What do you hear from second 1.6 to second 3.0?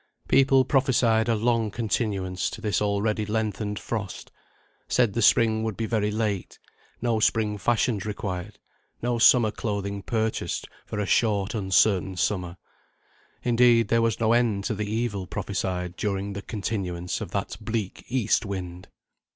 continuance to this